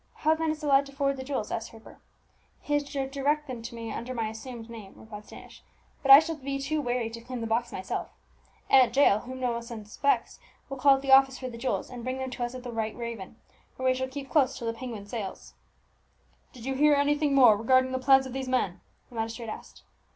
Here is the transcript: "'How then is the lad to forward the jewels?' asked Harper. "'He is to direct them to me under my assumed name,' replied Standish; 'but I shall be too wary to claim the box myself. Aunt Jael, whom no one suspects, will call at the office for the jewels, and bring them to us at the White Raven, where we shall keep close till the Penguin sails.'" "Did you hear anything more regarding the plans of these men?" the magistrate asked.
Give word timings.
"'How 0.15 0.33
then 0.33 0.49
is 0.49 0.61
the 0.61 0.65
lad 0.65 0.87
to 0.87 0.91
forward 0.91 1.17
the 1.17 1.23
jewels?' 1.23 1.51
asked 1.51 1.69
Harper. 1.69 1.99
"'He 2.59 2.73
is 2.73 2.83
to 2.85 3.07
direct 3.07 3.45
them 3.45 3.61
to 3.61 3.75
me 3.75 3.91
under 3.93 4.15
my 4.15 4.29
assumed 4.29 4.67
name,' 4.67 4.95
replied 4.97 5.25
Standish; 5.27 5.61
'but 6.01 6.09
I 6.09 6.17
shall 6.17 6.37
be 6.37 6.57
too 6.57 6.81
wary 6.81 7.11
to 7.11 7.21
claim 7.21 7.39
the 7.39 7.45
box 7.45 7.71
myself. 7.71 8.09
Aunt 8.67 8.95
Jael, 8.95 9.19
whom 9.19 9.39
no 9.39 9.51
one 9.51 9.61
suspects, 9.61 10.39
will 10.69 10.77
call 10.77 10.95
at 10.95 11.03
the 11.03 11.11
office 11.11 11.37
for 11.37 11.49
the 11.51 11.55
jewels, 11.59 11.91
and 11.91 12.03
bring 12.03 12.17
them 12.17 12.31
to 12.31 12.43
us 12.43 12.55
at 12.55 12.63
the 12.63 12.71
White 12.71 12.97
Raven, 12.97 13.35
where 13.75 13.87
we 13.87 13.93
shall 13.93 14.07
keep 14.07 14.31
close 14.31 14.57
till 14.57 14.65
the 14.65 14.73
Penguin 14.73 15.05
sails.'" 15.05 15.53
"Did 16.51 16.65
you 16.65 16.73
hear 16.73 16.95
anything 16.95 17.35
more 17.35 17.55
regarding 17.55 17.91
the 17.91 17.99
plans 17.99 18.25
of 18.25 18.33
these 18.33 18.49
men?" 18.49 18.81
the 19.09 19.13
magistrate 19.15 19.49
asked. 19.49 19.83